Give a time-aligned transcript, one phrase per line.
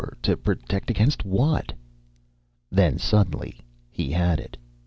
[0.23, 1.73] To protect against what?"
[2.71, 3.59] Then, suddenly,
[3.91, 4.57] he had it.